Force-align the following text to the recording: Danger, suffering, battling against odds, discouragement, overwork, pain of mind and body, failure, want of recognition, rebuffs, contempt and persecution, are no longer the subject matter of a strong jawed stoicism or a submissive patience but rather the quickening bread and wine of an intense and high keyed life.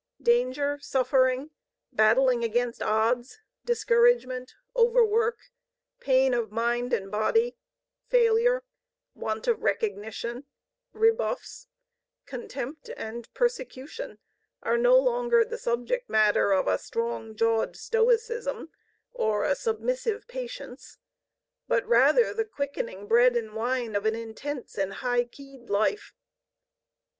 Danger, 0.23 0.79
suffering, 0.81 1.51
battling 1.93 2.43
against 2.43 2.81
odds, 2.81 3.37
discouragement, 3.63 4.55
overwork, 4.75 5.37
pain 5.99 6.33
of 6.33 6.51
mind 6.51 6.91
and 6.91 7.11
body, 7.11 7.55
failure, 8.07 8.63
want 9.13 9.45
of 9.47 9.61
recognition, 9.61 10.45
rebuffs, 10.91 11.67
contempt 12.25 12.89
and 12.97 13.31
persecution, 13.35 14.17
are 14.63 14.75
no 14.75 14.97
longer 14.97 15.45
the 15.45 15.59
subject 15.59 16.09
matter 16.09 16.51
of 16.51 16.65
a 16.67 16.79
strong 16.79 17.35
jawed 17.35 17.77
stoicism 17.77 18.71
or 19.11 19.43
a 19.43 19.53
submissive 19.53 20.27
patience 20.27 20.97
but 21.67 21.87
rather 21.87 22.33
the 22.33 22.43
quickening 22.43 23.05
bread 23.05 23.37
and 23.37 23.53
wine 23.53 23.95
of 23.95 24.07
an 24.07 24.15
intense 24.15 24.79
and 24.79 24.93
high 25.05 25.23
keyed 25.25 25.69
life. 25.69 26.15